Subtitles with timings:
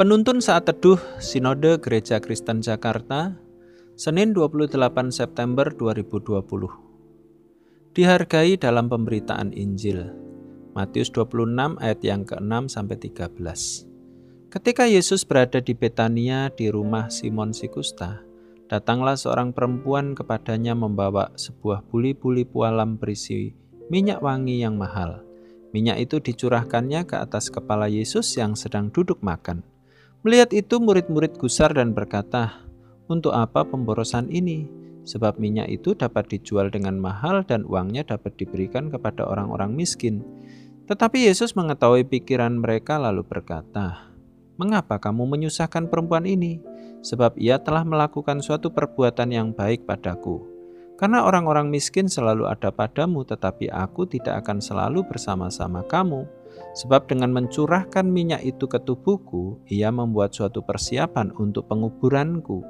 [0.00, 3.36] Penuntun saat teduh Sinode Gereja Kristen Jakarta,
[4.00, 4.72] Senin 28
[5.12, 6.40] September 2020.
[7.92, 10.08] Dihargai dalam pemberitaan Injil.
[10.72, 14.48] Matius 26 ayat yang ke-6 sampai 13.
[14.48, 18.24] Ketika Yesus berada di Betania di rumah Simon Sikusta,
[18.72, 23.52] datanglah seorang perempuan kepadanya membawa sebuah buli-buli pualam berisi
[23.92, 25.20] minyak wangi yang mahal.
[25.76, 29.60] Minyak itu dicurahkannya ke atas kepala Yesus yang sedang duduk makan.
[30.20, 32.60] Melihat itu murid-murid gusar dan berkata,
[33.08, 34.68] "Untuk apa pemborosan ini?
[35.08, 40.20] Sebab minyak itu dapat dijual dengan mahal dan uangnya dapat diberikan kepada orang-orang miskin."
[40.92, 44.12] Tetapi Yesus mengetahui pikiran mereka lalu berkata,
[44.60, 46.60] "Mengapa kamu menyusahkan perempuan ini?
[47.00, 50.44] Sebab ia telah melakukan suatu perbuatan yang baik padaku.
[51.00, 56.28] Karena orang-orang miskin selalu ada padamu, tetapi aku tidak akan selalu bersama-sama kamu."
[56.70, 62.62] Sebab dengan mencurahkan minyak itu ke tubuhku, ia membuat suatu persiapan untuk penguburanku.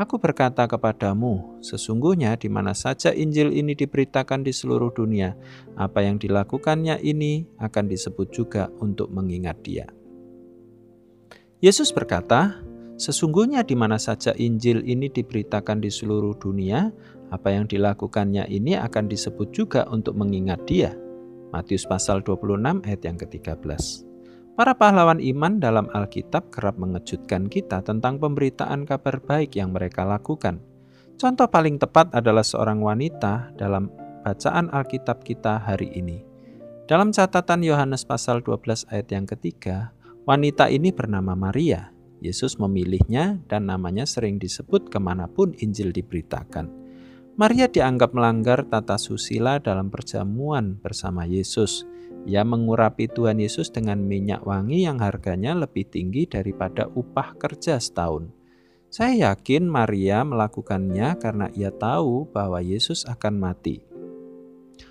[0.00, 5.36] Aku berkata kepadamu, sesungguhnya di mana saja Injil ini diberitakan di seluruh dunia,
[5.76, 9.84] apa yang dilakukannya ini akan disebut juga untuk mengingat dia.
[11.60, 12.56] Yesus berkata,
[12.96, 16.88] sesungguhnya di mana saja Injil ini diberitakan di seluruh dunia,
[17.28, 20.96] apa yang dilakukannya ini akan disebut juga untuk mengingat dia.
[21.52, 24.08] Matius pasal 26 ayat yang ke-13.
[24.56, 30.64] Para pahlawan iman dalam Alkitab kerap mengejutkan kita tentang pemberitaan kabar baik yang mereka lakukan.
[31.20, 33.92] Contoh paling tepat adalah seorang wanita dalam
[34.24, 36.24] bacaan Alkitab kita hari ini.
[36.88, 39.92] Dalam catatan Yohanes pasal 12 ayat yang ketiga,
[40.24, 41.92] wanita ini bernama Maria.
[42.22, 46.81] Yesus memilihnya dan namanya sering disebut ke mana pun Injil diberitakan.
[47.32, 51.88] Maria dianggap melanggar tata susila dalam perjamuan bersama Yesus.
[52.28, 58.28] Ia mengurapi Tuhan Yesus dengan minyak wangi yang harganya lebih tinggi daripada upah kerja setahun.
[58.92, 63.80] Saya yakin Maria melakukannya karena ia tahu bahwa Yesus akan mati.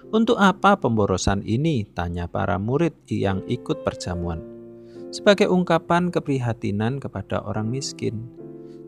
[0.09, 1.85] Untuk apa pemborosan ini?
[1.85, 4.41] Tanya para murid yang ikut perjamuan.
[5.13, 8.41] Sebagai ungkapan keprihatinan kepada orang miskin,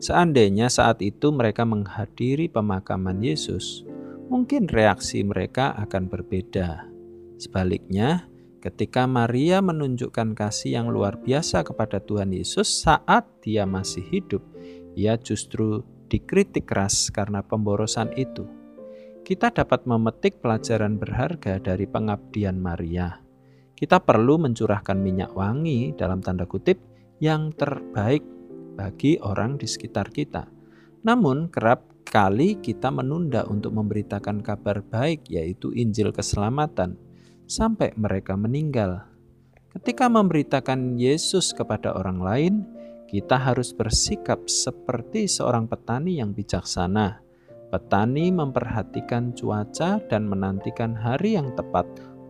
[0.04, 3.88] Seandainya saat itu mereka menghadiri pemakaman Yesus,
[4.28, 6.92] mungkin reaksi mereka akan berbeda.
[7.40, 8.28] Sebaliknya,
[8.60, 14.44] ketika Maria menunjukkan kasih yang luar biasa kepada Tuhan Yesus saat dia masih hidup,
[14.92, 15.80] ia justru
[16.12, 18.44] dikritik keras karena pemborosan itu.
[19.24, 23.24] Kita dapat memetik pelajaran berharga dari pengabdian Maria.
[23.72, 26.76] Kita perlu mencurahkan minyak wangi dalam tanda kutip
[27.24, 28.33] yang terbaik
[28.74, 30.46] bagi orang di sekitar kita.
[31.06, 36.98] Namun, kerap kali kita menunda untuk memberitakan kabar baik, yaitu Injil keselamatan,
[37.46, 39.08] sampai mereka meninggal.
[39.74, 42.54] Ketika memberitakan Yesus kepada orang lain,
[43.10, 47.20] kita harus bersikap seperti seorang petani yang bijaksana.
[47.74, 51.86] Petani memperhatikan cuaca dan menantikan hari yang tepat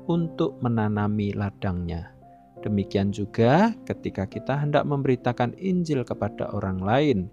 [0.08, 2.16] untuk menanami ladangnya.
[2.64, 7.28] Demikian juga ketika kita hendak memberitakan Injil kepada orang lain,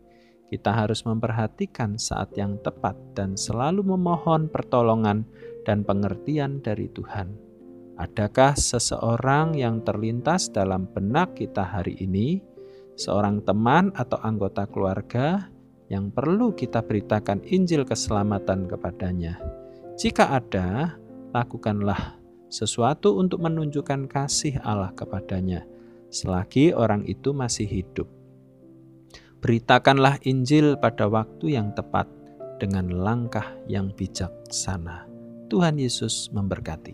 [0.52, 5.24] kita harus memperhatikan saat yang tepat dan selalu memohon pertolongan
[5.64, 7.32] dan pengertian dari Tuhan.
[7.96, 12.44] Adakah seseorang yang terlintas dalam benak kita hari ini,
[13.00, 15.48] seorang teman atau anggota keluarga
[15.88, 19.40] yang perlu kita beritakan Injil keselamatan kepadanya?
[19.96, 21.00] Jika ada,
[21.32, 22.21] lakukanlah
[22.52, 25.64] sesuatu untuk menunjukkan kasih Allah kepadanya,
[26.12, 28.06] selagi orang itu masih hidup.
[29.42, 32.06] Beritakanlah Injil pada waktu yang tepat
[32.62, 35.10] dengan langkah yang bijaksana.
[35.50, 36.94] Tuhan Yesus memberkati.